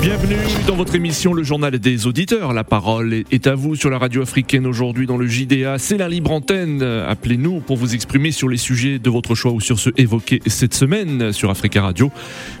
[0.00, 0.36] Bienvenue
[0.68, 2.52] dans votre émission Le Journal des Auditeurs.
[2.52, 5.78] La parole est à vous sur la radio africaine aujourd'hui dans le JDA.
[5.78, 6.82] C'est la libre antenne.
[6.82, 10.74] Appelez-nous pour vous exprimer sur les sujets de votre choix ou sur ceux évoqués cette
[10.74, 12.12] semaine sur Africa Radio.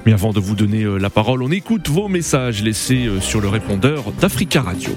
[0.04, 3.40] Mais avant de vous donner euh, la parole, on écoute vos messages laissés euh, sur
[3.40, 4.90] le répondeur d'Africa Radio.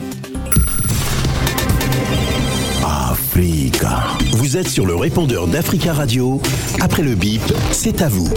[2.83, 4.03] Africa.
[4.31, 6.41] Vous êtes sur le répondeur d'Africa Radio.
[6.79, 8.29] Après le bip, c'est à vous.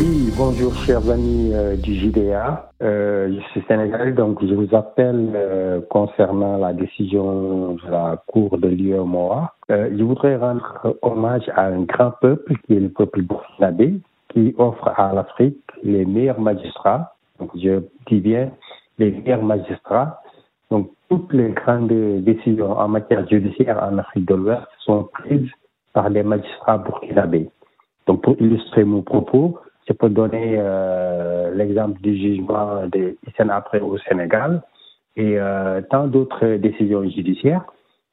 [0.00, 2.70] Oui, bonjour chers amis euh, du JDA.
[2.82, 8.58] Euh, je suis sénégalais, donc je vous appelle euh, concernant la décision de la Cour
[8.58, 9.54] de l'UEMOA.
[9.68, 14.88] je voudrais rendre hommage à un grand peuple qui est le peuple burkinabé, qui offre
[14.88, 17.14] à l'Afrique les meilleurs magistrats.
[17.38, 18.50] Donc je dis bien
[18.98, 20.22] les meilleurs magistrats.
[20.70, 21.92] Donc toutes les grandes
[22.24, 25.50] décisions en matière judiciaire en Afrique de l'Ouest sont prises
[25.92, 27.50] par les magistrats burkinabés.
[28.06, 33.80] Donc pour illustrer mon propos, je peux donner euh, l'exemple du jugement de Hissène Après
[33.80, 34.62] au Sénégal
[35.16, 37.64] et euh, tant d'autres décisions judiciaires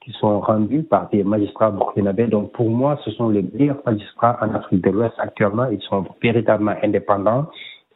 [0.04, 2.28] qui sont rendues par des magistrats burkinabés.
[2.28, 5.66] Donc pour moi, ce sont les meilleurs magistrats en Afrique de l'Ouest actuellement.
[5.66, 7.46] Ils sont véritablement indépendants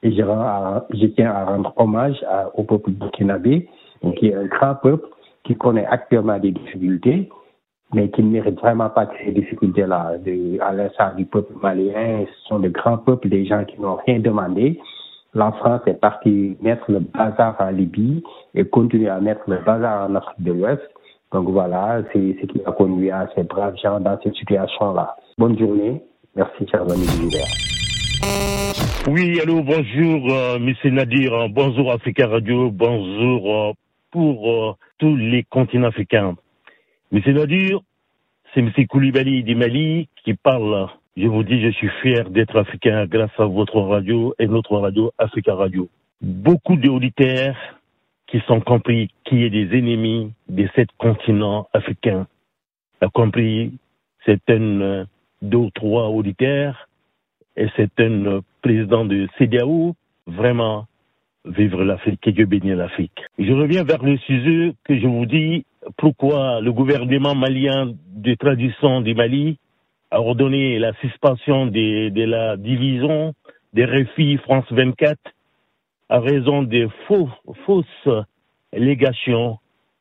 [0.04, 2.24] et je, je tiens à rendre hommage
[2.56, 3.70] au peuple burkinabé,
[4.18, 5.08] qui est un grand peuple
[5.44, 7.30] qui connaît actuellement des difficultés
[7.94, 10.14] mais qui ne méritent vraiment pas ces difficultés-là.
[10.62, 14.20] À l'instar du peuple malien, ce sont de grands peuples, des gens qui n'ont rien
[14.20, 14.80] demandé.
[15.34, 20.10] La France est partie mettre le bazar en Libye et continue à mettre le bazar
[20.10, 20.82] en Afrique de l'Ouest.
[21.32, 25.16] Donc voilà, c'est ce qui a conduit à ces braves gens dans cette situation-là.
[25.40, 26.04] Bonne journée.
[26.36, 27.08] Merci, chers amis
[29.08, 30.94] Oui, allô, bonjour, euh, M.
[30.94, 31.50] Nadir.
[31.50, 32.70] Bonjour, Africa Radio.
[32.70, 33.72] Bonjour euh,
[34.12, 36.36] pour euh, tous les continents africains.
[37.13, 37.35] Mais c'est
[38.53, 38.72] c'est M.
[38.88, 40.90] Koulibaly du Mali qui parle.
[41.16, 45.12] Je vous dis, je suis fier d'être africain grâce à votre radio et notre radio
[45.19, 45.88] Africa Radio.
[46.22, 47.56] Beaucoup d'auditeurs
[48.25, 52.25] qui sont compris qui est des ennemis de sept continents africains.
[53.00, 53.73] A compris,
[54.25, 55.06] c'est un
[55.44, 56.90] deux ou trois auditeurs
[57.56, 59.96] et c'est un président de CDAO.
[60.25, 60.88] Vraiment,
[61.46, 63.19] vivre l'Afrique, que Dieu bénisse l'Afrique.
[63.38, 65.66] Je reviens vers le sujet que je vous dis,
[65.98, 69.58] pourquoi le gouvernement malien de tradition du Mali
[70.12, 73.34] a ordonné la suspension de, la division
[73.74, 75.18] des réfugiés France 24
[76.10, 78.26] à raison des fausses
[78.72, 79.58] légations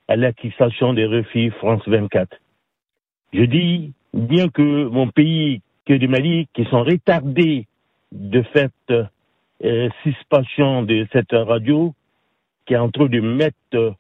[0.09, 2.37] à l'acquisition des réfugiés France 24.
[3.33, 7.67] Je dis, bien que mon pays, que du Mali, qui sont retardés
[8.13, 8.73] de fait
[9.65, 11.95] euh, suspension de cette radio,
[12.67, 13.95] qui est en train de mettre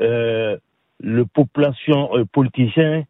[0.00, 0.56] euh,
[1.00, 3.04] le population euh, politicien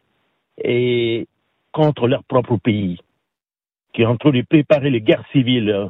[0.58, 1.26] est
[1.72, 2.98] contre leur propre pays,
[3.92, 5.86] qui est en train de préparer les guerres civiles, euh,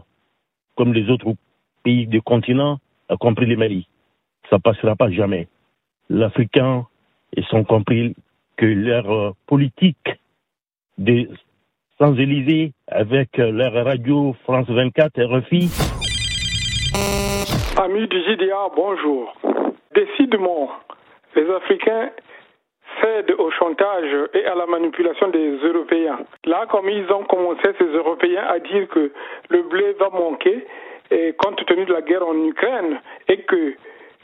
[0.76, 1.34] comme les autres
[1.82, 3.88] pays du continent, a compris le Mali.
[4.50, 5.48] Ça passera pas jamais.
[6.08, 6.86] L'Africain,
[7.36, 8.14] ils ont compris
[8.56, 10.08] que leur euh, politique
[10.98, 11.28] des
[11.98, 15.70] sans-Élysées avec leur radio France 24 RFI.
[17.78, 19.34] Amis du JDA, bonjour.
[19.94, 20.70] Décidément,
[21.36, 22.10] les Africains
[23.00, 26.19] cèdent au chantage et à la manipulation des Européens.
[26.44, 29.12] Là, comme ils ont commencé, ces Européens, à dire que
[29.50, 30.66] le blé va manquer,
[31.10, 33.74] et compte tenu de la guerre en Ukraine, et que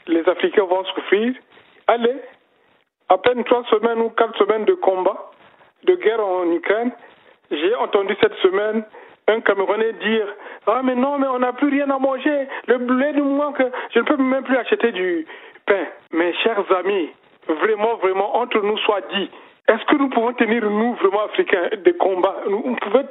[0.07, 1.33] les Africains vont souffrir,
[1.87, 2.15] allez,
[3.09, 5.31] à peine trois semaines ou quatre semaines de combat,
[5.83, 6.91] de guerre en Ukraine,
[7.51, 8.83] j'ai entendu cette semaine
[9.27, 10.27] un Camerounais dire
[10.65, 13.61] Ah, mais non, mais on n'a plus rien à manger, le blé nous manque,
[13.93, 15.25] je ne peux même plus acheter du,
[15.65, 15.85] pain.
[16.11, 17.09] Mes chers amis,
[17.47, 19.29] vraiment, vraiment, entre nous soit dit,
[19.67, 22.35] est-ce que nous pouvons tenir, nous, vraiment africains, des combats?
[22.47, 23.05] On pouvait,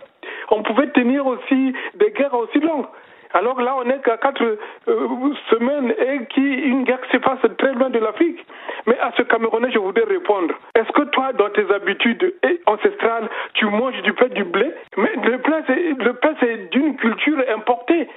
[0.51, 2.87] on pouvait tenir aussi des guerres aussi longues.
[3.35, 7.73] Alors là, on n'est qu'à quatre euh, semaines et qui une guerre se passe très
[7.73, 8.45] loin de l'Afrique.
[8.87, 10.55] Mais à ce Camerounais, je voudrais répondre.
[10.75, 12.35] Est-ce que toi, dans tes habitudes
[12.67, 14.71] ancestrales, tu manges du pain, du blé?
[14.99, 18.09] Mais le pain, c'est d'une culture importée.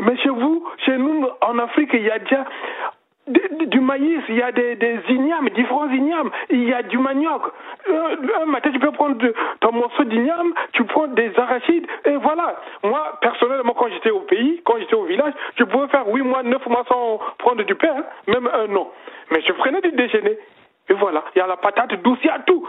[0.00, 2.44] Mais chez vous, chez nous, en Afrique, il y a déjà
[3.66, 7.42] du maïs, il y a des, des ignames, différents ignames, il y a du manioc.
[7.88, 9.16] Euh, un, matin, tu peux prendre
[9.60, 12.56] ton morceau d'igname, tu prends des arachides, et voilà.
[12.82, 16.42] Moi, personnellement, quand j'étais au pays, quand j'étais au village, je pouvais faire 8 mois,
[16.42, 18.90] 9 mois sans prendre du pain, hein, même un an.
[19.30, 20.38] Mais je prenais du déjeuner.
[20.90, 22.66] Et voilà, il y a la patate douce, il y a tout.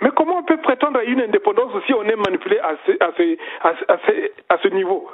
[0.00, 3.10] Mais comment on peut prétendre à une indépendance si on est manipulé à ce, à
[3.16, 5.08] ce, à ce, à ce niveau?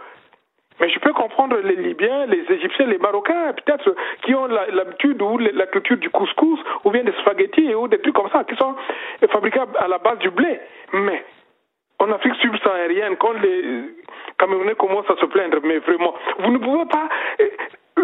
[0.81, 5.38] Mais je peux comprendre les Libyens, les Égyptiens, les Marocains, peut-être, qui ont l'habitude ou
[5.38, 8.75] la culture du couscous, ou bien des spaghettis, ou des trucs comme ça, qui sont
[9.31, 10.59] fabriqués à la base du blé.
[10.93, 11.25] Mais
[12.00, 13.94] en Afrique subsaharienne, quand les
[14.38, 17.09] Camerounais commencent à se plaindre, mais vraiment, vous ne pouvez pas
[17.41, 17.44] euh,
[17.99, 18.03] euh,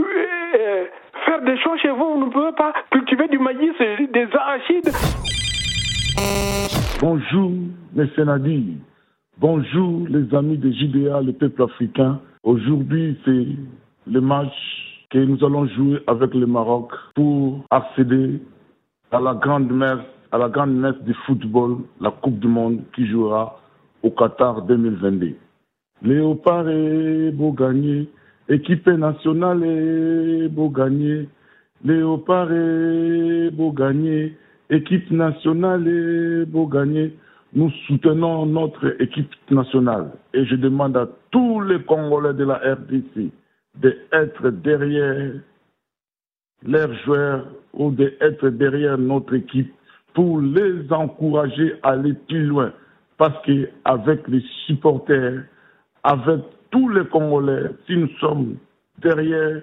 [0.55, 0.85] euh,
[1.25, 4.91] faire des choses chez vous, vous ne pouvez pas cultiver du maïs, des arachides.
[7.01, 7.51] Bonjour,
[7.95, 8.77] mes Sénadis.
[9.39, 12.21] Bonjour, les amis de JDA, le peuple africain.
[12.43, 13.47] Aujourd'hui, c'est
[14.11, 14.55] le match
[15.11, 18.41] que nous allons jouer avec le Maroc pour accéder
[19.11, 23.07] à la grande messe, à la grande messe du football, la Coupe du Monde qui
[23.07, 23.61] jouera
[24.03, 25.35] au Qatar 2022.
[26.03, 28.09] Léopard est beau gagner,
[28.49, 31.29] équipe nationale est beau gagner.
[31.85, 34.35] Léopard est beau gagner,
[34.71, 37.13] équipe nationale est beau gagner.
[37.53, 43.33] Nous soutenons notre équipe nationale et je demande à tous les Congolais de la RDC
[43.75, 45.33] d'être derrière
[46.63, 49.73] leurs joueurs ou d'être derrière notre équipe
[50.15, 52.73] pour les encourager à aller plus loin.
[53.17, 55.43] Parce qu'avec les supporters,
[56.05, 58.57] avec tous les Congolais, si nous sommes
[58.99, 59.61] derrière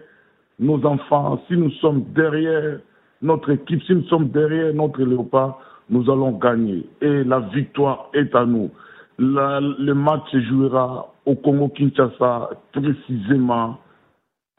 [0.59, 2.79] nos enfants, si nous sommes derrière
[3.21, 6.85] notre équipe, si nous sommes derrière notre léopard, nous allons gagner.
[7.01, 8.69] Et la victoire est à nous.
[9.17, 13.77] le match se jouera au Congo-Kinshasa, précisément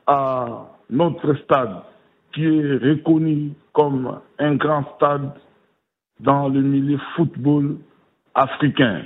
[0.06, 1.82] à notre stade,
[2.32, 5.32] qui est reconnu comme un grand stade
[6.20, 7.76] dans le milieu football
[8.34, 9.02] africain,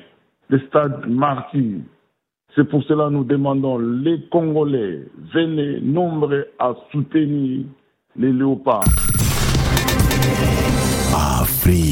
[0.49, 1.81] le stade Martyr.
[2.55, 7.65] C'est pour cela que nous demandons les Congolais, venez nombreux à soutenir
[8.17, 8.85] les léopards.
[11.15, 11.92] Africa.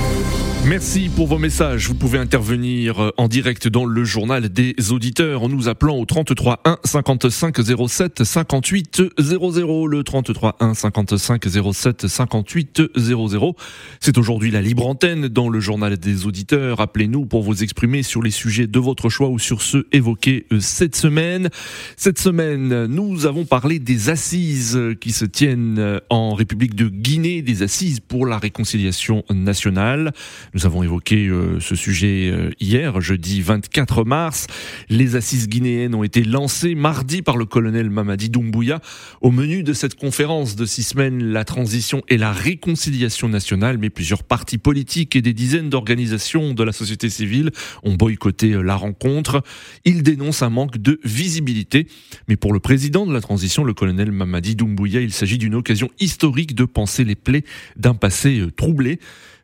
[0.67, 1.87] Merci pour vos messages.
[1.87, 6.05] Vous pouvez intervenir euh, en direct dans le journal des auditeurs en nous appelant au
[6.05, 9.87] 33 1 55 07 58 00.
[9.87, 11.43] Le 33 1 55
[11.73, 13.55] 07 58 00.
[13.99, 16.79] C'est aujourd'hui la libre antenne dans le journal des auditeurs.
[16.79, 20.59] Appelez-nous pour vous exprimer sur les sujets de votre choix ou sur ceux évoqués euh,
[20.59, 21.49] cette semaine.
[21.97, 27.41] Cette semaine, nous avons parlé des assises qui se tiennent euh, en République de Guinée,
[27.41, 30.13] des assises pour la réconciliation nationale.
[30.53, 34.47] Nous avons évoqué euh, ce sujet euh, hier, jeudi 24 mars.
[34.89, 38.81] Les assises guinéennes ont été lancées mardi par le colonel Mamadi Doumbouya.
[39.21, 43.89] Au menu de cette conférence de six semaines, la transition et la réconciliation nationale, mais
[43.89, 47.51] plusieurs partis politiques et des dizaines d'organisations de la société civile
[47.83, 49.43] ont boycotté euh, la rencontre.
[49.85, 51.87] Ils dénoncent un manque de visibilité.
[52.27, 55.89] Mais pour le président de la transition, le colonel Mamadi Doumbouya, il s'agit d'une occasion
[56.01, 57.45] historique de penser les plaies
[57.77, 58.99] d'un passé troublé.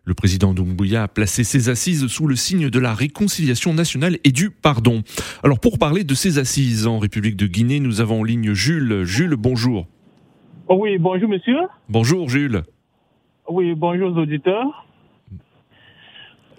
[0.07, 4.31] Le président Doumbouya a placé ses assises sous le signe de la réconciliation nationale et
[4.31, 5.03] du pardon.
[5.43, 9.03] Alors pour parler de ces assises en République de Guinée, nous avons en ligne Jules.
[9.03, 9.85] Jules, bonjour.
[10.69, 11.57] Oh oui, bonjour monsieur.
[11.89, 12.63] Bonjour Jules.
[13.49, 14.85] Oui, bonjour aux auditeurs.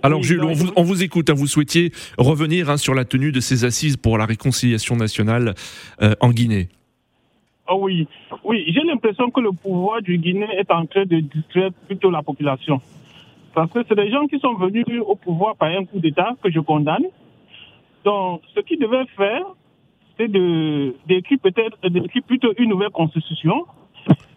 [0.02, 0.44] Alors Jules,
[0.76, 1.30] on vous, écoute.
[1.30, 1.34] Hein.
[1.34, 5.54] vous souhaitiez revenir hein, sur la tenue de ces assises pour la réconciliation nationale
[6.02, 6.68] euh, en Guinée.
[7.66, 8.06] Oh oui,
[8.44, 12.22] oui, j'ai l'impression que le pouvoir du Guinée est en train de distraire plutôt la
[12.22, 12.82] population.
[13.54, 16.50] Parce que c'est des gens qui sont venus au pouvoir par un coup d'État que
[16.50, 17.06] je condamne.
[18.04, 19.42] Donc, ce qu'ils devaient faire,
[20.16, 23.66] c'est d'écrire peut-être, d'écrire plutôt une nouvelle constitution,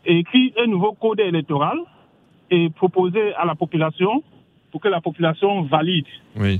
[0.05, 1.77] écrire un nouveau code électoral
[2.49, 4.23] et proposer à la population
[4.71, 6.05] pour que la population valide.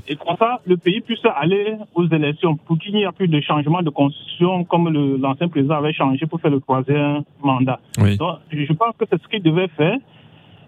[0.07, 3.39] Et comme ça, le pays puisse aller aux élections pour qu'il n'y ait plus de
[3.39, 4.89] changement de constitution comme
[5.21, 7.79] l'ancien président avait changé pour faire le troisième mandat.
[8.17, 9.97] Donc, je pense que c'est ce qu'il devait faire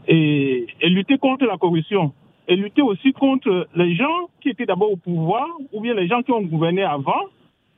[0.07, 2.13] et, lutter contre la corruption
[2.47, 6.21] et lutter aussi contre les gens qui étaient d'abord au pouvoir ou bien les gens
[6.23, 7.23] qui ont gouverné avant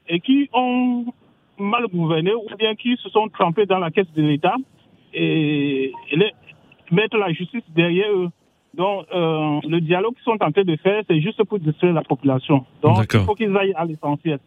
[0.08, 1.06] et qui ont
[1.58, 4.56] mal gouverné ou bien qui se sont trempés dans la caisse de l'État
[5.14, 5.92] et,
[6.92, 8.30] mettre la justice derrière eux.
[8.76, 12.04] Donc, euh, le dialogue qu'ils sont en train de faire, c'est juste pour distraire la
[12.04, 12.66] population.
[12.82, 14.40] Donc, il faut qu'ils aillent à l'essentiel.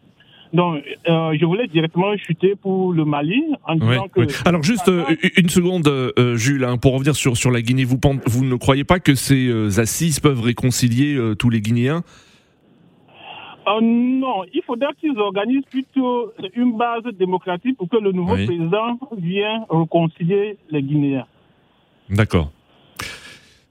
[0.53, 4.49] Donc, euh, je voulais directement chuter pour le Mali en disant que.
[4.49, 5.05] Alors, juste euh,
[5.37, 7.85] une seconde, euh, Jules, hein, pour revenir sur, sur la Guinée.
[7.85, 12.03] Vous, vous ne croyez pas que ces assises peuvent réconcilier tous les Guinéens?
[13.83, 19.65] Non, il faudrait qu'ils organisent plutôt une base démocratique pour que le nouveau président vienne
[19.69, 21.27] réconcilier les Guinéens.
[22.09, 22.51] D'accord.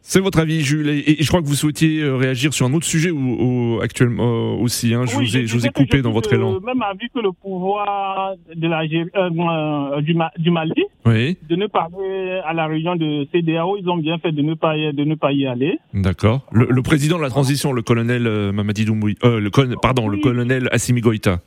[0.10, 0.88] C'est votre avis, Jules.
[0.88, 4.64] Et, je crois que vous souhaitiez euh, réagir sur un autre sujet ou, actuellement euh,
[4.64, 4.94] aussi.
[4.94, 5.04] Hein.
[5.06, 6.62] je, vous ai, je vous ai coupé dans votre élan.
[6.62, 11.38] Même avis que le pouvoir de la, euh, du, du, Mali, oui.
[11.50, 14.54] de ne pas aller à la région de CDAO, ils ont bien fait de ne
[14.54, 15.78] pas y, de ne pas y aller.
[15.94, 16.40] D'accord.
[16.54, 21.42] Le, président de la transition, le colonel Mamadi Doumbouy, le, pardon, le colonel Assimi Goïta.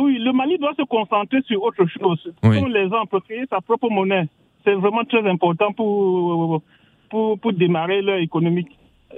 [0.00, 2.32] Oui, le Mali doit se concentrer sur autre chose.
[2.44, 2.56] Oui.
[2.56, 4.28] Pour les gens, pour créer sa propre monnaie.
[4.64, 6.62] C'est vraiment très important pour
[7.14, 8.76] pour, pour démarrer leur économique.
[9.12, 9.16] Euh,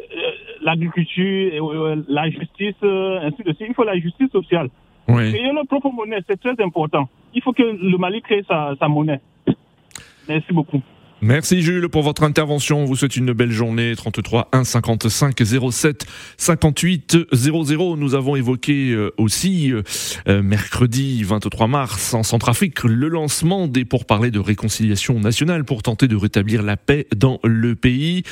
[0.60, 3.68] l'agriculture, euh, la justice, euh, ainsi de suite.
[3.70, 4.68] Il faut la justice sociale.
[5.08, 5.32] Oui.
[5.32, 7.08] Créer notre propre monnaie, c'est très important.
[7.32, 9.20] Il faut que le Mali crée sa, sa monnaie.
[10.28, 10.82] Merci beaucoup.
[11.22, 12.80] Merci Jules pour votre intervention.
[12.80, 13.94] On vous souhaite une belle journée.
[13.96, 16.04] 33 1 55 07
[16.36, 17.96] 58 00.
[17.96, 19.82] Nous avons évoqué euh, aussi euh,
[20.28, 26.06] euh, mercredi 23 mars en Centrafrique le lancement des pourparlers de réconciliation nationale pour tenter
[26.06, 28.22] de rétablir la paix dans le pays.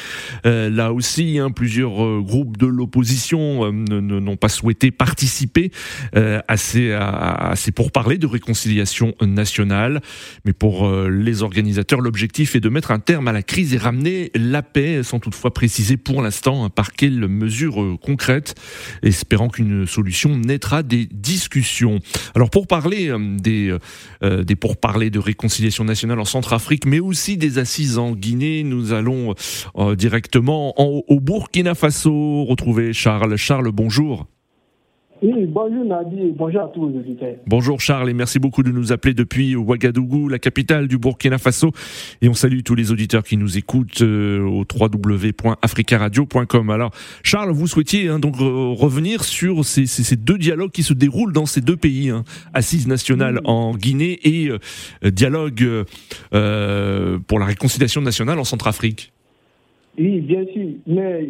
[0.45, 5.71] là aussi, hein, plusieurs groupes de l'opposition n'ont pas souhaité participer
[6.13, 10.03] à ces, à ces pourparlers de réconciliation nationale.
[10.45, 14.31] Mais pour les organisateurs, l'objectif est de mettre un terme à la crise et ramener
[14.35, 18.55] la paix, sans toutefois préciser pour l'instant par quelles mesures euh, concrètes,
[19.03, 22.01] espérant qu'une solution naîtra des discussions.
[22.35, 23.75] Alors pour parler euh, des,
[24.23, 28.93] euh, des pourparlers de réconciliation nationale en Centrafrique, mais aussi des assises en Guinée, nous
[28.93, 29.35] allons
[29.97, 33.37] directement au Burkina Faso retrouver Charles.
[33.37, 34.27] Charles, bonjour.
[35.25, 37.37] Oui, bonjour Nadi bonjour à tous les auditeurs.
[37.47, 41.71] Bonjour Charles et merci beaucoup de nous appeler depuis Ouagadougou, la capitale du Burkina Faso.
[42.21, 46.69] Et on salue tous les auditeurs qui nous écoutent euh, au www.africaradio.com.
[46.69, 46.91] Alors
[47.23, 51.63] Charles, vous souhaitiez hein, donc revenir sur ces, deux dialogues qui se déroulent dans ces
[51.63, 54.59] deux pays, hein, assise nationale en Guinée et euh,
[55.11, 55.85] dialogue
[56.35, 59.15] euh, pour la réconciliation nationale en Centrafrique.
[59.99, 60.71] Oui, bien sûr.
[60.87, 61.27] Mais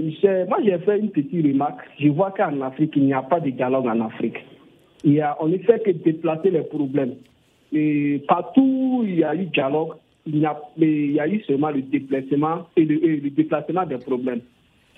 [0.49, 1.81] moi, j'ai fait une petite remarque.
[2.01, 4.39] Je vois qu'en Afrique, il n'y a pas de dialogue en Afrique.
[5.05, 7.15] Il y a, on ne fait que déplacer les problèmes.
[7.73, 9.95] Et partout où il y a eu dialogue,
[10.27, 14.41] il y a, il y a eu seulement le déplacement et le, déplacement des problèmes.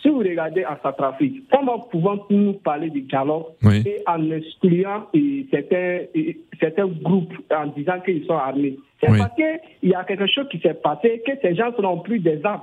[0.00, 5.06] Si vous regardez en Centrafrique, comment pouvons-nous parler de dialogue et en excluant
[5.50, 6.00] certains,
[6.60, 10.60] certains groupes en disant qu'ils sont armés C'est parce qu'il y a quelque chose qui
[10.60, 12.60] s'est passé, que ces gens n'ont plus des armes.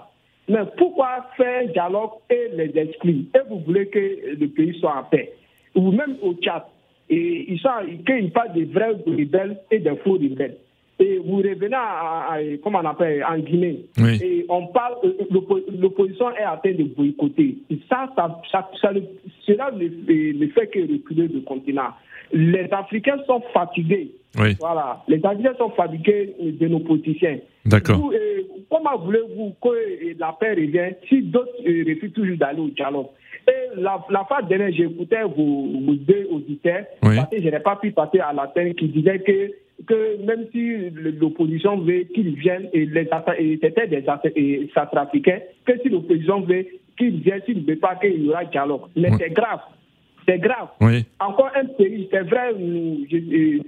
[0.49, 5.03] Mais pourquoi faire dialogue et les exclure Et vous voulez que le pays soit en
[5.03, 5.33] paix
[5.75, 6.63] Ou même au Tchad,
[7.09, 7.69] et ils sont,
[8.05, 10.57] qu'ils parlent de vrais rebelles et de faux rebelles.
[10.99, 15.13] Et vous revenez à, comment on appelle, en Guinée, et on parle, euh,
[15.79, 17.57] l'opposition est en train de boycotter.
[17.69, 18.91] Et ça, ça, ça, ça
[19.45, 19.87] cela ne,
[20.33, 21.89] ne fait que reculer le continent.
[22.33, 24.11] Les Africains sont fatigués.
[24.59, 27.37] Voilà, les Africains sont fatigués de nos politiciens.
[27.65, 28.11] D'accord.
[28.69, 33.07] Comment voulez-vous que la paix revienne si d'autres euh, refusent toujours d'aller au dialogue?
[33.47, 37.75] Et la, la fois dernière, j'écoutais vos, vos, deux auditeurs, parce que je n'ai pas
[37.75, 39.51] pu passer à la terre, qui disaient que,
[39.85, 43.07] que même si l'opposition veut qu'ils viennent, et, les,
[43.61, 46.65] c'était des Centrafricains, que si l'opposition veut
[46.97, 48.83] qu'ils viennent, s'ils ne veulent pas qu'il y aura dialogue.
[48.95, 49.59] Mais c'est grave.
[50.27, 50.69] C'est grave.
[51.19, 53.61] Encore un pays, c'est vrai, je,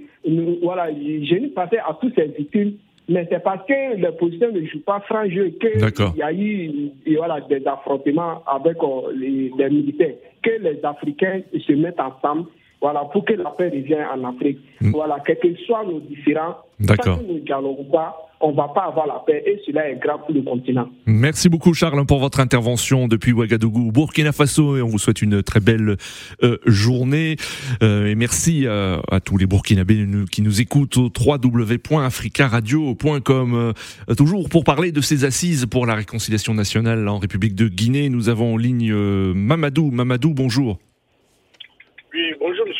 [0.62, 2.72] voilà, j'ai mis passer à toutes ces victimes
[3.08, 6.90] mais c'est parce que les positions ne jouent pas franc jeu qu'il y a eu
[7.16, 12.46] voilà, des affrontements avec euh, les, les, militaires, que les Africains se mettent ensemble
[12.86, 14.60] voilà, pour que la paix revienne en Afrique.
[14.80, 14.92] Mm.
[14.92, 17.18] Voilà, quels que soient nos différents, D'accord.
[17.26, 20.20] nous ne dialoguons pas, on ne va pas avoir la paix et cela est grave
[20.24, 20.88] pour le continent.
[21.04, 25.42] Merci beaucoup Charles pour votre intervention depuis Ouagadougou, Burkina Faso et on vous souhaite une
[25.42, 25.96] très belle
[26.44, 27.34] euh, journée
[27.82, 33.72] euh, et merci à, tous les Burkinabés qui nous écoutent au www.africaradio.com
[34.08, 38.10] euh, toujours pour parler de ces assises pour la réconciliation nationale en République de Guinée,
[38.10, 39.90] nous avons en ligne Mamadou.
[39.90, 40.78] Mamadou, bonjour.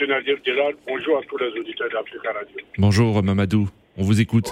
[0.06, 2.56] Bonjour Nadir à tous les auditeurs d'Africa Radio.
[2.78, 4.46] Bonjour Mamadou, on vous écoute.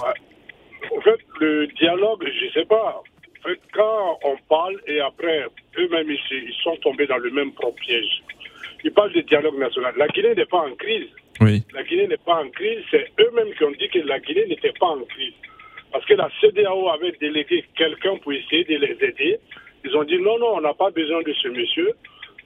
[0.91, 3.01] En fait, le dialogue, je ne sais pas.
[3.39, 5.45] En fait, quand on parle et après,
[5.77, 6.19] eux-mêmes, ils,
[6.49, 8.21] ils, sont tombés dans le même propre piège.
[8.83, 9.93] Ils parlent de dialogue national.
[9.95, 11.07] La Guinée n'est pas en crise.
[11.39, 11.63] Oui.
[11.73, 12.83] La Guinée n'est pas en crise.
[12.91, 15.33] C'est eux-mêmes qui ont dit que la Guinée n'était pas en crise.
[15.93, 19.39] Parce que la CDAO avait délégué quelqu'un pour essayer de les aider.
[19.85, 21.91] Ils ont dit non, non, on n'a pas besoin de ce monsieur.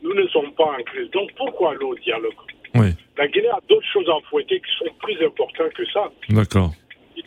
[0.03, 1.09] Nous ne sommes pas en crise.
[1.09, 2.35] Donc pourquoi au dialogue?
[2.75, 2.87] Oui.
[3.17, 6.09] La Guinée a d'autres choses à fouetter qui sont plus importantes que ça.
[6.29, 6.71] D'accord.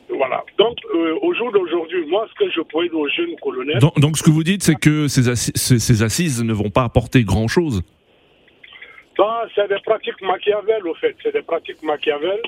[0.08, 0.44] Voilà.
[0.58, 3.78] Donc, euh, au jour d'aujourd'hui, moi, ce que je pourrais dire aux jeunes colonels.
[3.96, 7.82] Donc, ce que vous dites, c'est que ces, ces, assises ne vont pas apporter grand-chose
[9.18, 11.16] bah, C'est des pratiques machiavelles, au fait.
[11.22, 12.42] C'est des pratiques machiavelles.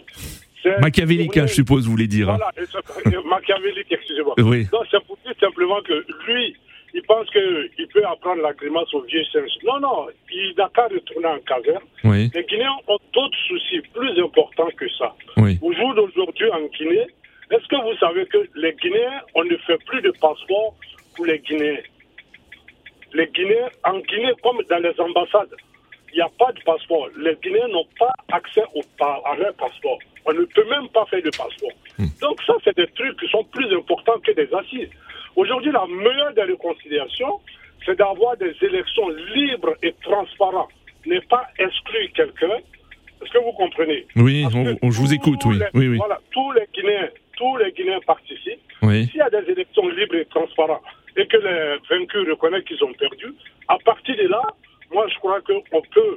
[0.80, 2.30] Machiavélique, je suppose, vous voulez dire.
[2.30, 2.38] Hein.
[2.38, 4.34] Voilà, machiavélique, excusez-moi.
[4.38, 4.66] Oui.
[4.90, 6.56] c'est pour dire simplement que lui,
[6.94, 9.50] il pense qu'il peut apprendre la grimace au vieux singe.
[9.64, 11.82] Non, non, il n'a qu'à retourner en caverne.
[12.04, 12.30] Oui.
[12.32, 15.12] Les Guinéens ont d'autres soucis plus importants que ça.
[15.36, 15.58] Oui.
[15.60, 17.06] Au jour d'aujourd'hui en Guinée,
[17.50, 20.74] est-ce que vous savez que les Guinéens, on ne fait plus de passeport
[21.16, 21.82] pour les Guinéens?
[23.12, 25.54] Les Guinéens, en Guinée, comme dans les ambassades,
[26.12, 27.08] il n'y a pas de passeport.
[27.18, 29.98] Les Guinéens n'ont pas accès au, à leur passeport.
[30.26, 31.72] On ne peut même pas faire de passeport.
[32.20, 34.90] Donc ça, c'est des trucs qui sont plus importants que des assises.
[35.36, 37.40] Aujourd'hui, la meilleure des réconciliations,
[37.84, 40.70] c'est d'avoir des élections libres et transparentes.
[41.06, 42.56] Ne pas exclure quelqu'un.
[43.22, 44.06] Est-ce que vous comprenez?
[44.16, 44.44] Oui,
[44.82, 45.58] on, je vous écoute, oui.
[45.58, 45.96] les- Oui, oui.
[45.98, 48.60] Voilà, tous les Guinéens, tous les Guinéens participent.
[48.82, 49.06] Oui.
[49.06, 50.82] S'il y a des élections libres et transparentes
[51.16, 53.26] et que les vaincus reconnaissent qu'ils ont perdu,
[53.68, 54.42] à partir de là,
[54.92, 56.16] moi je crois qu'on peut,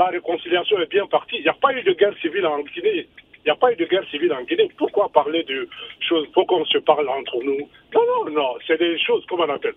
[0.00, 1.36] la réconciliation est bien partie.
[1.36, 3.06] Il n'y a pas eu de guerre civile en Guinée.
[3.40, 4.68] Il n'y a pas eu de guerre civile en Guinée.
[4.78, 5.68] Pourquoi parler de
[6.08, 6.26] choses?
[6.32, 8.50] Pourquoi on se parle entre nous Non, non, non.
[8.66, 9.74] C'est des choses, comment on appelle?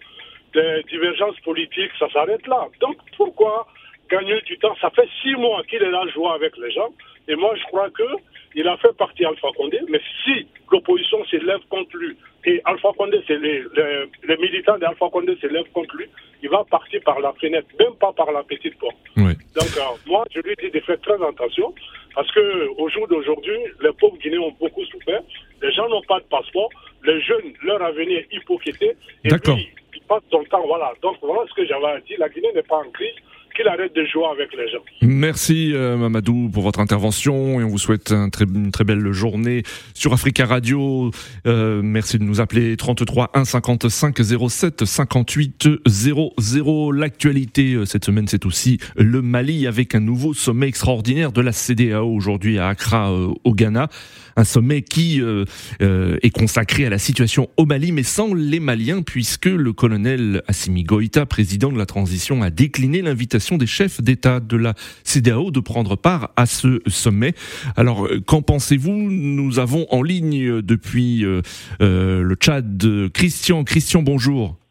[0.53, 2.69] Des divergences politiques, ça s'arrête là.
[2.79, 3.67] Donc pourquoi
[4.09, 4.75] gagner du temps?
[4.79, 6.91] Ça fait six mois qu'il est là jouer avec les gens.
[7.27, 8.09] Et moi, je crois que
[8.55, 9.79] il a fait partie Alpha Condé.
[9.89, 12.15] Mais si l'opposition s'élève contre lui
[12.45, 16.05] et Alpha Condé, c'est les, les, les militants d'Alpha Condé s'élèvent contre lui,
[16.43, 18.97] il va partir par la fenêtre, même pas par la petite porte.
[19.15, 19.33] Oui.
[19.55, 21.73] Donc, euh, moi, je lui dis de faire très attention
[22.13, 25.21] parce que au jour d'aujourd'hui, les pauvres Guinéens ont beaucoup souffert.
[25.61, 26.69] Les gens n'ont pas de passeport.
[27.05, 28.91] Les jeunes, leur avenir est hypothéqué.
[29.23, 29.55] Et D'accord.
[29.55, 30.67] puis, ils passent son temps.
[30.67, 30.93] Voilà.
[31.01, 32.19] Donc, voilà ce que j'avais à dire.
[32.19, 33.15] La Guinée n'est pas en crise.
[33.55, 34.83] Qu'il arrête de jouer avec les gens.
[35.01, 39.61] Merci euh, Mamadou pour votre intervention et on vous souhaite une très belle journée
[39.93, 41.11] sur Africa Radio.
[41.45, 44.17] Euh, merci de nous appeler 33 1 55
[44.49, 46.91] 07 58 00.
[46.91, 51.51] L'actualité euh, cette semaine c'est aussi le Mali avec un nouveau sommet extraordinaire de la
[51.51, 53.87] CDAO aujourd'hui à Accra euh, au Ghana.
[54.35, 55.45] Un sommet qui euh,
[55.81, 60.41] euh, est consacré à la situation au Mali mais sans les Maliens puisque le colonel
[60.47, 64.73] Assimi Goïta, président de la transition, a décliné l'invitation des chefs d'État de la
[65.03, 67.33] CDAO de prendre part à ce sommet.
[67.75, 68.93] Alors, euh, qu'en pensez-vous?
[68.93, 71.25] Nous avons en ligne depuis
[71.79, 73.63] le Tchad Christian.
[73.63, 74.62] Christian, bonjour.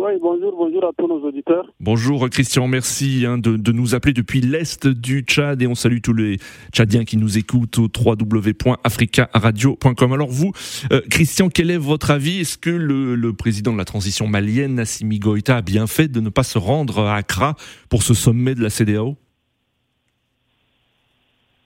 [0.00, 1.66] Oui, bonjour, bonjour à tous nos auditeurs.
[1.80, 5.98] Bonjour Christian, merci hein, de, de nous appeler depuis l'Est du Tchad et on salue
[6.00, 6.36] tous les
[6.72, 10.12] Tchadiens qui nous écoutent au www.africaradio.com.
[10.12, 10.52] Alors vous,
[10.92, 12.42] euh, Christian, quel est votre avis?
[12.42, 16.20] Est-ce que le, le président de la transition malienne, Assimi Goïta, a bien fait de
[16.20, 17.56] ne pas se rendre à Accra
[17.90, 19.16] pour ce sommet de la CDAO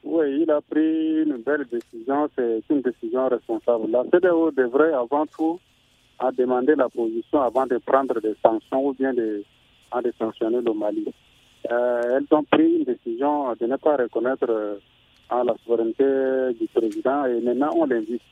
[0.05, 3.91] Oui, il a pris une belle décision, c'est une décision responsable.
[3.91, 5.61] La CDAO devrait avant tout
[6.23, 9.43] à demander la position avant de prendre des sanctions ou bien de,
[9.91, 11.07] à de sanctionner le Mali.
[11.71, 14.77] Euh, elles ont pris une décision de ne pas reconnaître euh,
[15.29, 16.05] à la souveraineté
[16.61, 18.23] du président et maintenant on l'invite.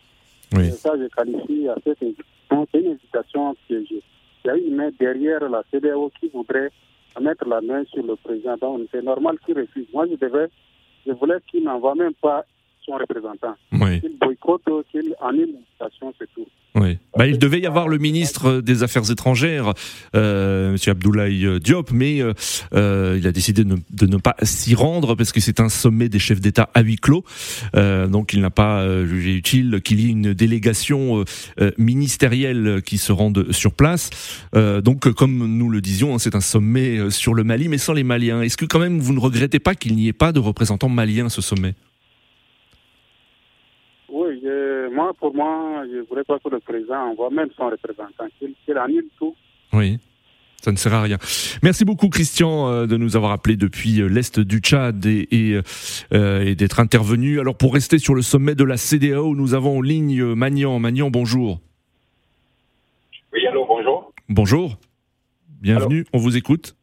[0.53, 0.67] Oui.
[0.67, 4.03] Et ça, je qualifie à cette invitation, c'est une invitation piégée.
[4.45, 6.71] Il y a une main derrière la CDAO qui voudrait
[7.21, 8.57] mettre la main sur le président.
[8.57, 9.87] Donc c'est normal qu'il refuse.
[9.93, 10.49] Moi, je devais,
[11.07, 12.45] je voulais qu'il n'envoie même pas
[12.85, 13.55] son représentant.
[13.73, 14.01] Oui.
[14.01, 16.47] Qu'il boycotte, qu'il annule l'invitation, c'est tout.
[16.77, 16.99] Oui.
[17.17, 19.73] Bah, il devait y avoir le ministre des Affaires étrangères,
[20.15, 22.33] euh, Monsieur Abdoulaye Diop, mais euh,
[22.75, 25.69] euh, il a décidé de ne, de ne pas s'y rendre parce que c'est un
[25.69, 27.25] sommet des chefs d'État à huis clos.
[27.75, 31.25] Euh, donc il n'a pas jugé utile qu'il y ait une délégation
[31.77, 34.11] ministérielle qui se rende sur place.
[34.55, 38.05] Donc comme nous le disions, hein, c'est un sommet sur le Mali, mais sans les
[38.05, 38.43] Maliens.
[38.43, 41.27] Est-ce que quand même vous ne regrettez pas qu'il n'y ait pas de représentants maliens
[41.27, 41.75] à ce sommet
[44.09, 47.69] Oui, je- moi, pour moi, je ne voudrais pas que le président envoie même son
[47.71, 49.35] représentant, qu'il annule tout.
[49.73, 49.99] Oui.
[50.61, 51.17] Ça ne sert à rien.
[51.63, 55.59] Merci beaucoup Christian euh, de nous avoir appelé depuis euh, l'est du Tchad et, et,
[56.13, 57.41] euh, et d'être intervenu.
[57.41, 60.79] Alors pour rester sur le sommet de la CDAO, nous avons en ligne Magnan.
[60.79, 61.61] Magnan, bonjour.
[63.33, 64.13] Oui, allô, bonjour.
[64.29, 64.77] Bonjour.
[65.63, 66.77] Bienvenue, on vous écoute.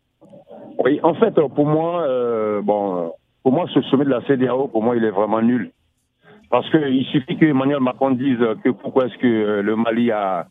[0.84, 3.12] Oui, en fait, pour moi, euh, bon,
[3.44, 5.72] pour moi, ce sommet de la CDAO, pour moi, il est vraiment nul.
[6.50, 10.48] Parce qu'il suffit que Emmanuel Macron dise que pourquoi est-ce que euh, le Mali a,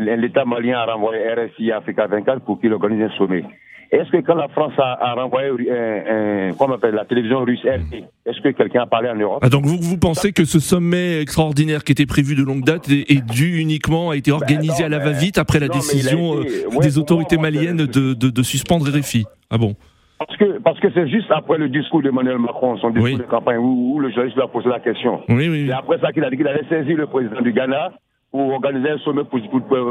[0.00, 3.44] l'État malien a renvoyé RSI à Africa 24 pour qu'il organise un sommet.
[3.90, 7.42] Est-ce que quand la France a, a renvoyé un, un- comment on appelle, la télévision
[7.44, 9.38] russe RT, est-ce que quelqu'un a parlé en Europe?
[9.40, 12.90] Ah, donc vous, vous pensez que ce sommet extraordinaire qui était prévu de longue date
[12.90, 16.42] est, est dû uniquement, a été organisé à la va-vite après la Ben non, décision
[16.42, 19.74] été- euh, ouais, des autorités moi, maliennes de, de, de suspendre RFI Ah bon
[20.18, 23.58] Parce que parce que c'est juste après le discours d'Emmanuel Macron, son discours de campagne,
[23.58, 25.20] où, où le journaliste lui a posé la question.
[25.28, 25.64] Oui, oui.
[25.68, 27.92] C'est après ça qu'il a dit qu'il allait saisir le président du Ghana
[28.30, 29.40] pour organiser un sommet pour,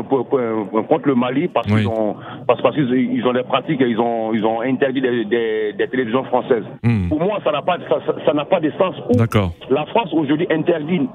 [0.07, 3.81] pour- pour- contre le Mali parce qu'ils ont parce, parce qu'ils ils ont des pratiques
[3.81, 6.65] et ils ont ils ont interdit des, des- des télévisions françaises.
[7.09, 7.77] Pour moi, ça n'a pas
[8.25, 8.95] ça- n'a pas de sens.
[9.09, 9.53] Où D'accord.
[9.71, 11.07] La France aujourd'hui interdit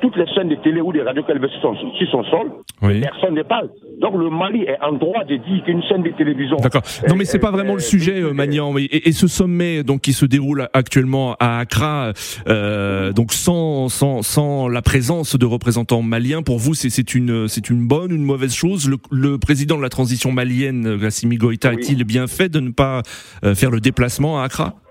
[0.00, 2.52] toutes les chaînes de télé ou des radios qu'elle veut sur son, sur son sol,
[3.00, 3.68] personne ne parle.
[4.00, 6.56] Donc le Mali est en droit de dire qu'une chaîne de télévision.
[6.56, 6.82] D'accord.
[7.08, 8.76] Non, mais c'est pas vraiment le sujet, euh, Magnan.
[8.78, 12.12] Et, et, ce sommet donc qui se déroule actuellement à Accra,
[12.48, 17.70] euh, donc sans, sans, sans la présence de représentants maliens, pour vous, c'est une, c'est
[17.70, 18.88] une bonne, une mauvaise chose?
[18.88, 23.02] Le, le, président de la transition malienne, Gassimi Goïta, a-t-il bien fait de ne pas
[23.44, 24.74] euh, faire le déplacement à Accra?
[24.74, 24.81] oui,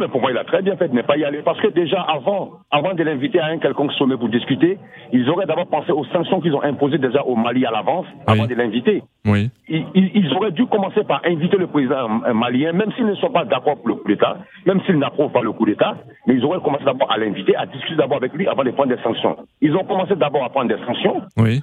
[0.00, 1.42] mais pour moi, il a très bien fait de ne pas y aller.
[1.42, 4.78] Parce que déjà, avant, avant de l'inviter à un quelconque sommet pour discuter,
[5.12, 8.46] ils auraient d'abord pensé aux sanctions qu'ils ont imposées déjà au Mali à l'avance, avant
[8.46, 9.02] de l'inviter.
[9.26, 9.50] Oui.
[9.68, 13.44] Ils, ils, auraient dû commencer par inviter le président malien, même s'ils ne sont pas
[13.44, 16.60] d'accord pour le coup d'État, même s'ils n'approuvent pas le coup d'État, mais ils auraient
[16.60, 19.36] commencé d'abord à l'inviter, à discuter d'abord avec lui avant de prendre des sanctions.
[19.60, 21.22] Ils ont commencé d'abord à prendre des sanctions.
[21.36, 21.62] Oui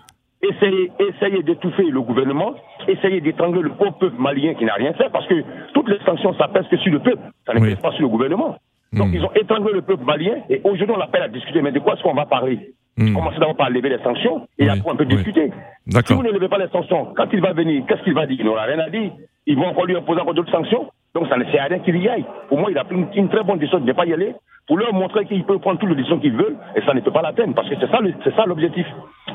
[0.49, 2.55] essayer, essayer d'étouffer le gouvernement,
[2.87, 6.33] essayer d'étrangler le pauvre peuple malien qui n'a rien fait, parce que toutes les sanctions,
[6.35, 8.57] ça pèse que sur le peuple, ça ne pèse pas sur le gouvernement.
[8.93, 9.15] Donc hmm.
[9.15, 11.93] ils ont étranglé le peuple malien, et aujourd'hui on l'appelle à discuter, mais de quoi
[11.93, 12.73] est-ce qu'on va parler?
[12.97, 13.13] Mmh.
[13.13, 15.51] Commencez d'abord par lever les sanctions, et après on peut discuter.
[16.05, 18.37] Si vous ne levez pas les sanctions, quand il va venir, qu'est-ce qu'il va dire?
[18.39, 19.11] Il n'aura rien à dire.
[19.45, 20.89] Ils vont encore lui imposer encore d'autres sanctions.
[21.13, 22.25] Donc ça ne sert à rien qu'il y aille.
[22.49, 24.35] Pour moi, il a pris une, très bonne décision de ne pas y aller,
[24.67, 27.11] pour leur montrer qu'il peut prendre toutes les décisions qu'il veut, et ça ne peut
[27.11, 28.85] pas la peine, parce que c'est ça, c'est ça l'objectif.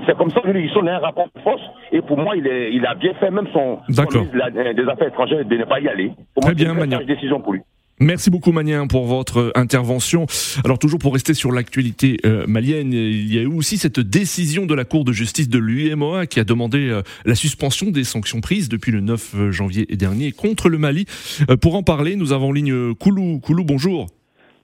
[0.06, 2.84] C'est comme ça qu'ils sont un rapport de force, et pour moi, il, est, il
[2.84, 6.12] a bien fait, même son, ministre des Affaires étrangères, de ne pas y aller.
[6.34, 7.62] Pour Très moi, bien, une décision pour lui.
[8.02, 10.24] Merci beaucoup Manien pour votre intervention.
[10.64, 14.64] Alors toujours pour rester sur l'actualité euh, malienne, il y a eu aussi cette décision
[14.64, 18.40] de la Cour de justice de l'UMOA qui a demandé euh, la suspension des sanctions
[18.40, 21.04] prises depuis le 9 janvier dernier contre le Mali.
[21.50, 23.38] Euh, pour en parler, nous avons en ligne Koulou.
[23.40, 24.06] Koulou, bonjour.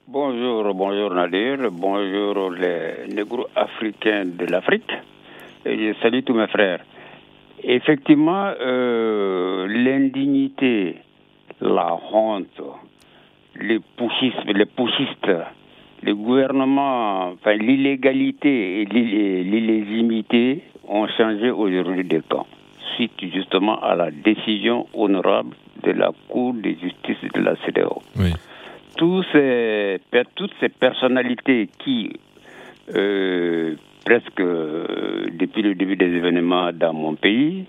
[0.09, 4.91] Bonjour, bonjour Nadir, bonjour les négros africains de l'Afrique.
[5.67, 6.81] Et je salue tous mes frères.
[7.63, 8.55] Effectivement,
[9.69, 10.97] l'indignité,
[11.61, 12.63] la honte,
[13.61, 15.33] les pushistes, les pushistes,
[16.03, 22.47] le gouvernement, enfin l'illégalité et l'illégitimité ont changé aujourd'hui de camp,
[22.95, 28.03] suite justement à la décision honorable de la Cour de justice de la CDO.
[28.97, 29.99] Tous ces,
[30.35, 32.13] toutes ces personnalités qui,
[32.95, 37.67] euh, presque euh, depuis le début des événements dans mon pays,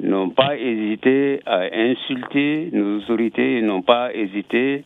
[0.00, 4.84] n'ont pas hésité à insulter nos autorités, n'ont pas hésité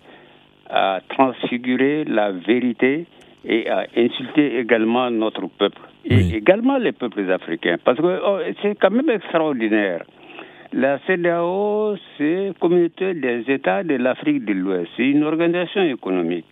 [0.71, 3.07] à transfigurer la vérité
[3.45, 7.77] et à insulter également notre peuple et également les peuples africains.
[7.85, 10.05] Parce que oh, c'est quand même extraordinaire.
[10.73, 14.89] La CDAO, c'est Communauté des États de l'Afrique de l'Ouest.
[14.97, 16.47] C'est une organisation économique.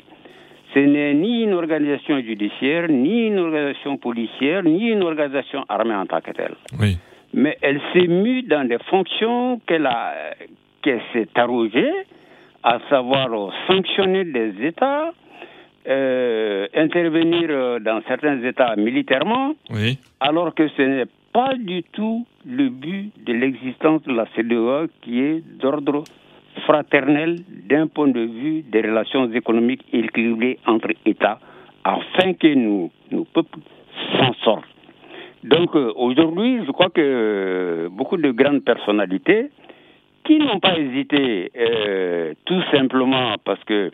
[0.74, 6.04] Ce n'est ni une organisation judiciaire, ni une organisation policière, ni une organisation armée en
[6.07, 6.57] tant que telle.
[6.78, 6.98] Oui.
[7.33, 9.88] Mais elle s'est mue dans des fonctions qu'elle
[10.83, 11.90] qu'elle s'est arrogée
[12.62, 13.28] à savoir
[13.66, 15.12] sanctionner des États,
[15.86, 19.54] euh, intervenir dans certains États militairement,
[20.20, 25.20] alors que ce n'est pas du tout le but de l'existence de la CDE qui
[25.20, 26.04] est d'ordre
[26.66, 27.36] fraternel
[27.68, 31.38] d'un point de vue des relations économiques équilibrées entre États
[31.84, 33.60] afin que nous, nos peuples
[34.18, 34.64] s'en sortent.
[35.44, 39.50] Donc euh, aujourd'hui, je crois que beaucoup de grandes personnalités
[40.28, 43.90] qui n'ont pas hésité, euh, tout simplement parce que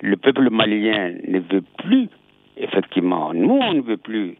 [0.00, 2.08] le peuple malien ne veut plus,
[2.56, 4.38] effectivement, nous, on ne veut plus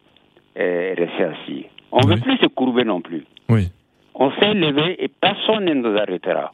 [0.58, 1.66] euh, rester assis.
[1.92, 3.24] On ne veut plus se courber non plus.
[3.50, 3.68] Oui.
[4.14, 6.50] On s'est levé et personne ne nous arrêtera.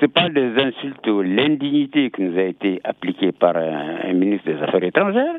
[0.00, 4.62] Ce pas des insultes ou l'indignité qui nous a été appliquée par un, ministre des
[4.62, 5.36] Affaires étrangères.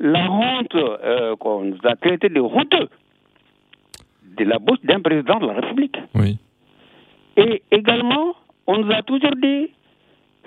[0.00, 2.88] La honte euh, qu'on nous a traité de honteux
[4.36, 5.98] de la bouche d'un président de la République.
[6.16, 6.38] Oui.
[7.36, 8.34] Et également,
[8.66, 9.70] on nous a toujours dit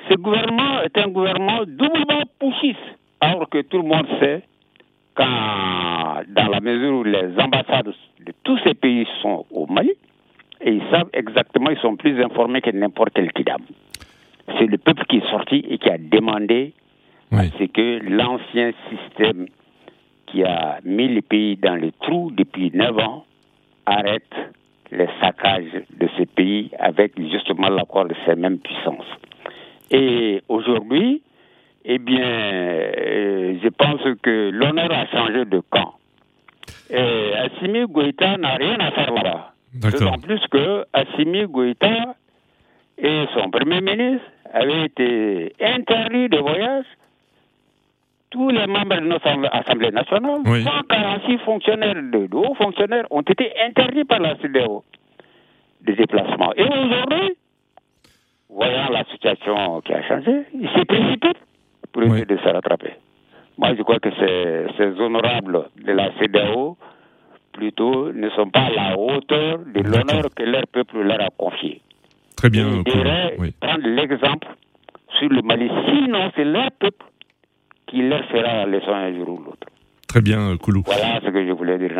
[0.09, 2.79] ce gouvernement est un gouvernement doublement pouchiste.
[3.21, 4.43] Alors que tout le monde sait,
[5.15, 9.93] quand, dans la mesure où les ambassades de tous ces pays sont au Mali,
[10.61, 13.61] et ils savent exactement, ils sont plus informés que n'importe quel kidam.
[14.57, 16.73] C'est le peuple qui est sorti et qui a demandé
[17.57, 19.47] c'est que l'ancien système
[20.27, 23.25] qui a mis les pays dans les trous depuis 9 ans
[23.85, 24.33] arrête
[24.91, 29.05] les saccages de ces pays avec justement l'accord de ces mêmes puissances.
[29.91, 31.21] Et aujourd'hui,
[31.85, 35.93] eh bien, euh, je pense que l'honneur a changé de camp.
[36.89, 39.53] Et Assimi Goïta n'a rien à faire là-bas.
[39.73, 42.15] D'autant plus que Assimi Goïta
[42.97, 46.85] et son premier ministre avaient été interdits de voyage
[48.35, 54.03] tous les membres de notre Assemblée nationale, 146 fonctionnaires de, hauts fonctionnaires ont été interdits
[54.03, 54.83] par la CDO
[55.81, 56.51] de déplacement.
[56.57, 57.37] Et aujourd'hui,
[58.49, 61.29] voyant la situation qui a changé, il s'est précipité
[61.93, 62.95] pour essayer de se rattraper.
[63.57, 66.75] Moi, je crois que ces honorables de la CDAO,
[67.53, 71.81] plutôt, ne sont pas à la hauteur de l'honneur que leur peuple leur a confié.
[72.35, 72.67] Très bien.
[72.67, 74.49] Ils devraient prendre l'exemple
[75.17, 75.69] sur le Mali.
[75.87, 77.05] Sinon, c'est leur peuple
[77.87, 79.67] qui leur fera la leçon un jour ou l'autre.
[80.15, 80.81] Très bien, Koulou.
[80.85, 81.91] Voilà ce que je voulais dire.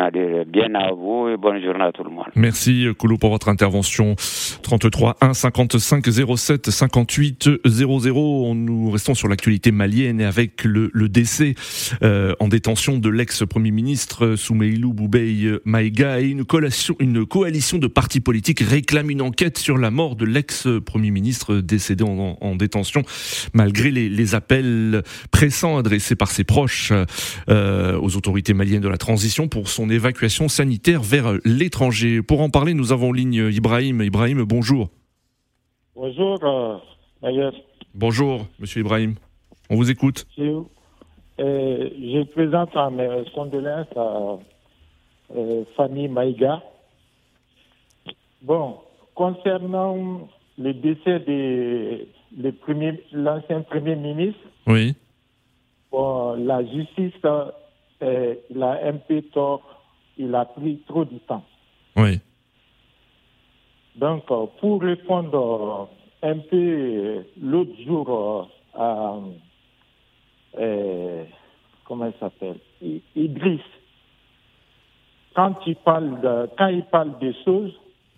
[0.46, 2.24] Bien à vous et bonne journée à tout le monde.
[2.34, 4.16] Merci, Koulou, pour votre intervention.
[4.62, 8.54] 33 1 55 07 58 00.
[8.54, 11.54] Nous restons sur l'actualité malienne et avec le, le décès
[12.02, 17.86] euh, en détention de l'ex-premier ministre Soumeilou Boubei Maïga et une coalition, une coalition de
[17.86, 23.02] partis politiques réclame une enquête sur la mort de l'ex-premier ministre décédé en, en, détention
[23.52, 26.94] malgré les, les, appels pressants adressés par ses proches.
[27.50, 32.22] Euh, aux autorités maliennes de la transition pour son évacuation sanitaire vers l'étranger.
[32.22, 34.00] Pour en parler, nous avons en ligne Ibrahim.
[34.00, 34.88] Ibrahim, bonjour.
[35.94, 37.50] Bonjour, euh,
[37.94, 39.16] Bonjour, monsieur Ibrahim.
[39.70, 40.26] On vous écoute.
[40.38, 40.62] Je,
[41.40, 44.38] euh, je présente mes condoléances à
[45.36, 46.62] euh, Fanny Maïga.
[48.42, 48.76] Bon,
[49.14, 52.06] concernant le décès de
[53.12, 54.94] l'ancien premier ministre, oui.
[55.90, 57.14] Bon, la justice
[58.02, 59.62] euh, il a un peu tort,
[60.18, 61.44] il a pris trop de temps.
[61.96, 62.20] Oui.
[63.94, 65.88] Donc, euh, pour répondre
[66.22, 69.18] un peu euh, l'autre jour à.
[71.84, 72.58] comment il s'appelle?
[73.14, 73.60] Idriss.
[75.34, 77.72] Quand il, parle de, quand il parle des choses,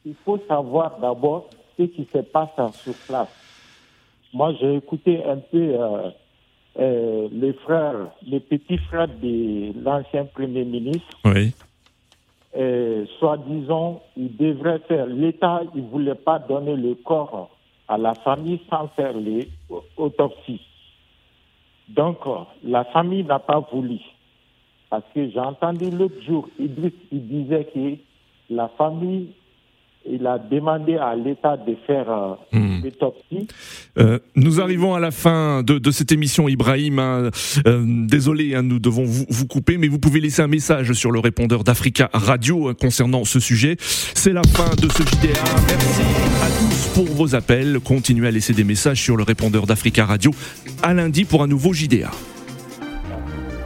[0.05, 2.51] il faut savoir d'abord ce qui se passe
[2.83, 3.29] sur place.
[4.33, 6.11] Moi, j'ai écouté un peu euh,
[6.79, 11.17] les frères, les petits frères de l'ancien Premier ministre.
[11.25, 11.53] Oui.
[12.57, 15.07] Euh, Soi-disant, ils devraient faire.
[15.07, 17.51] L'État, il ne voulait pas donner le corps
[17.89, 19.49] à la famille sans faire les
[19.97, 20.61] autopsies.
[21.89, 22.19] Donc,
[22.65, 23.99] la famille n'a pas voulu.
[24.91, 27.97] Parce que j'ai entendu l'autre jour, Idriss, il disait que
[28.51, 29.33] la famille
[30.11, 32.83] il a demandé à l'État de faire euh, hmm.
[33.99, 36.99] euh, nous arrivons à la fin de, de cette émission, Ibrahim.
[36.99, 37.31] Hein.
[37.67, 41.11] Euh, désolé, hein, nous devons vous, vous, couper, mais vous pouvez laisser un message sur
[41.11, 43.77] le répondeur d'Africa Radio concernant ce sujet.
[43.79, 45.41] C'est la fin de ce JDA.
[45.69, 46.03] Merci
[46.43, 47.79] à tous pour vos appels.
[47.81, 50.33] Continuez à laisser des messages sur le répondeur d'Africa Radio.
[50.83, 52.11] À lundi pour un nouveau JDA.